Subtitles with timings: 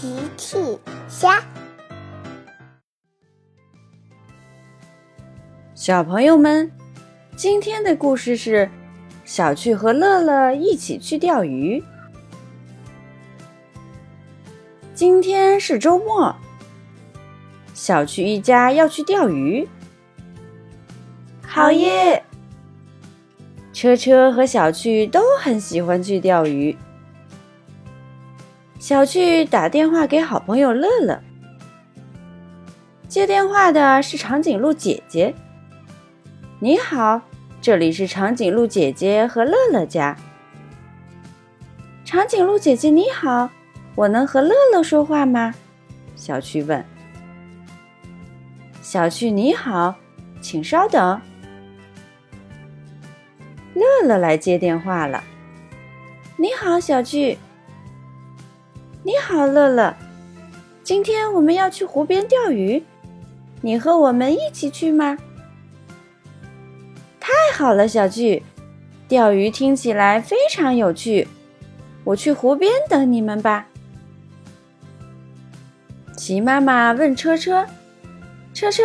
[0.00, 0.78] 奇趣
[1.08, 1.42] 虾，
[5.74, 6.70] 小朋友们，
[7.34, 8.70] 今天的故事是
[9.24, 11.82] 小趣和乐乐一起去钓鱼。
[14.94, 16.32] 今天是周末，
[17.74, 19.68] 小趣一家要去钓鱼。
[21.44, 22.22] 好耶！
[23.72, 26.76] 车车和小趣都很喜欢去钓鱼。
[28.88, 31.20] 小趣打电话给好朋友乐乐，
[33.06, 35.34] 接电话的是长颈鹿姐姐。
[36.58, 37.20] 你好，
[37.60, 40.16] 这里是长颈鹿姐姐和乐乐家。
[42.02, 43.50] 长颈鹿姐姐你好，
[43.94, 45.54] 我能和乐乐说话吗？
[46.16, 46.82] 小趣问。
[48.80, 49.94] 小趣你好，
[50.40, 51.20] 请稍等。
[53.74, 55.22] 乐乐来接电话了。
[56.38, 57.36] 你好，小趣。
[59.04, 59.94] 你好，乐乐。
[60.82, 62.82] 今天我们要去湖边钓鱼，
[63.60, 65.16] 你和我们一起去吗？
[67.20, 68.42] 太好了，小巨。
[69.06, 71.28] 钓鱼听起来非常有趣，
[72.04, 73.66] 我去湖边等你们吧。
[76.16, 77.64] 齐妈妈问车车
[78.52, 78.82] ：“车车，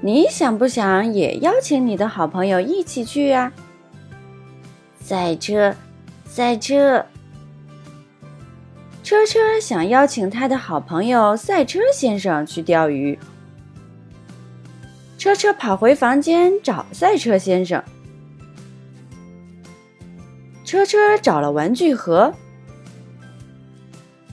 [0.00, 3.52] 你想不想也邀请你的好朋友一起去呀？”
[4.98, 5.76] 赛车，
[6.24, 7.04] 赛车。
[9.12, 13.18] 车车想邀请他的好朋友赛车先生去钓鱼。
[15.18, 17.84] 车车跑回房间找赛车先生。
[20.64, 22.32] 车车找了玩具盒，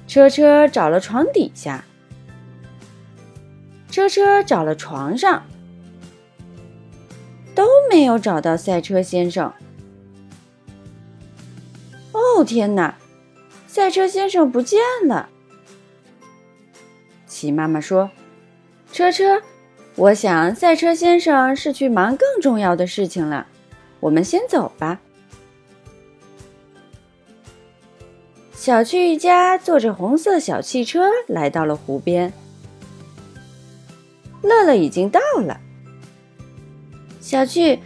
[0.07, 1.83] 车车找了床底下，
[3.91, 5.43] 车车找了床上，
[7.53, 9.53] 都没有找到赛车先生。
[12.13, 12.95] 哦天哪！
[13.69, 15.29] 赛车先生不见了。
[17.27, 18.09] 齐妈妈说
[18.91, 19.43] ：“车车，
[19.95, 23.45] 我想赛车先生是去忙更重要的事情了，
[23.99, 24.99] 我们先走吧。”
[28.57, 32.33] 小趣一家坐着红色小汽车来到了湖边。
[34.41, 35.61] 乐乐已经到了。
[37.21, 37.79] 小趣，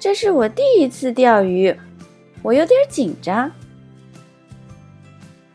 [0.00, 1.72] 这是我第一次钓鱼，
[2.42, 3.52] 我有点紧张。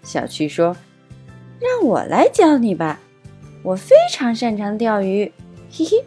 [0.04, 0.76] 小趣说
[1.60, 3.00] ：“让我来教你吧，
[3.64, 5.32] 我非常擅长钓鱼。”
[5.72, 6.04] 嘿嘿。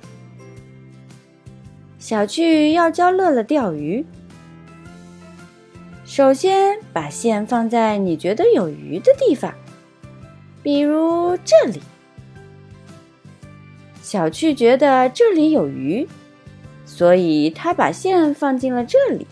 [1.99, 4.05] 小趣要教乐乐钓鱼。
[6.05, 9.53] 首先，把线放在你觉得有鱼的地方，
[10.63, 11.83] 比如这里。
[14.03, 16.07] 小趣觉得这里有鱼，
[16.85, 19.27] 所以他把线放进了这里。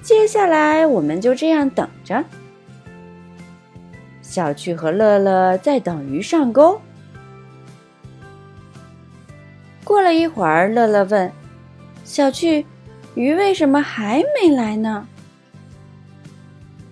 [0.00, 2.24] 接下来，我们就这样等着。
[4.38, 6.80] 小趣和乐乐在等鱼上钩。
[9.82, 11.32] 过了一会儿，乐乐问
[12.06, 12.64] ：“小趣，
[13.16, 15.08] 鱼为什么还没来呢？”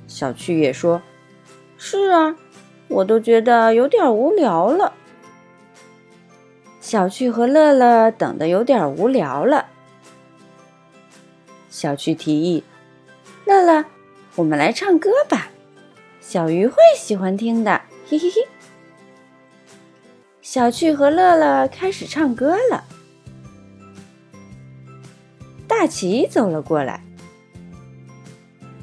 [0.08, 1.00] 小趣也说
[1.78, 2.34] ：“是啊，
[2.88, 4.92] 我都觉得有点无聊了。”
[6.82, 9.66] 小趣和乐乐等的有点无聊了。
[11.70, 12.64] 小趣提议
[13.46, 13.84] ：“乐乐，
[14.34, 15.50] 我们来唱歌吧。”
[16.28, 18.48] 小鱼会喜欢听的，嘿嘿嘿。
[20.42, 22.82] 小趣和乐乐开始唱歌了。
[25.68, 27.04] 大奇走了过来，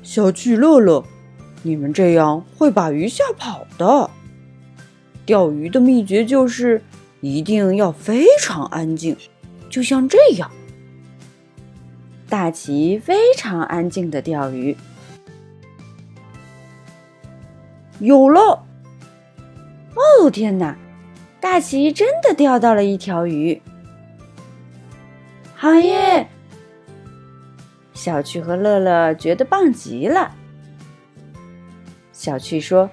[0.04, 1.04] 小趣、乐乐，
[1.64, 4.10] 你们这样会把鱼吓跑的。
[5.26, 6.82] 钓鱼的秘诀就是
[7.20, 9.18] 一定要非常安静，
[9.70, 10.50] 就像这样。
[12.30, 14.78] 大奇非常安静的钓鱼。
[18.00, 18.66] 有了！
[19.96, 20.76] 哦天哪，
[21.40, 23.62] 大奇真的钓到了一条鱼！
[25.56, 26.28] 好耶！
[27.94, 30.36] 小趣和乐乐觉得棒极了。
[32.12, 32.90] 小趣说：“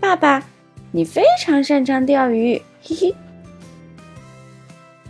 [0.00, 0.42] 爸爸，
[0.90, 3.14] 你非常擅长钓鱼，嘿嘿。”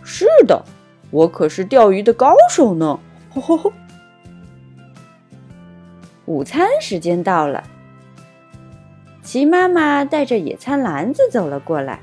[0.03, 0.63] 是的，
[1.09, 2.99] 我可是钓鱼的高手呢！
[3.31, 3.73] 吼吼吼！
[6.25, 7.63] 午餐时间到了。
[9.23, 11.99] 齐妈妈带着野餐篮子走了过来。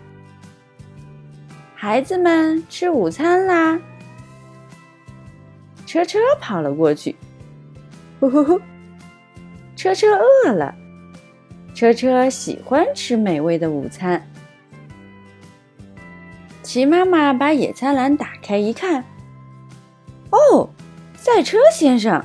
[1.74, 3.78] 孩子们吃午餐啦！
[5.86, 7.14] 车车跑了过去，
[8.18, 8.60] 呼呼呼！
[9.76, 10.74] 车车饿了，
[11.74, 14.26] 车车喜欢吃美味的午餐。
[16.62, 19.04] 齐妈妈把野餐篮打开一看，
[20.30, 20.68] 哦，
[21.14, 22.24] 赛车先生！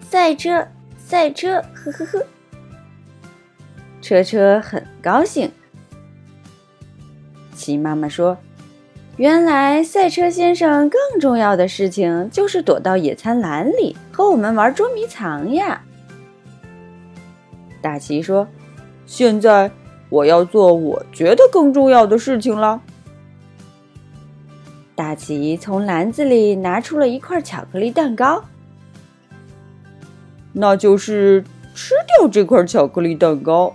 [0.00, 0.66] 赛车，
[0.96, 2.26] 赛车，呵呵呵！
[4.02, 5.50] 车车很高兴。
[7.54, 8.36] 鸡妈妈说
[9.16, 15.80] ：“原来赛车先生更重要的事情就是躲到野餐篮里和我们玩捉迷藏呀。”
[17.80, 18.48] 大奇说
[19.06, 19.70] ：“现在
[20.08, 22.82] 我要做我觉得更重要的事情了。”
[24.96, 28.44] 大奇从篮子里拿出了一块巧克力蛋糕，
[30.52, 31.44] 那就是
[31.74, 33.74] 吃掉这块巧克力蛋糕。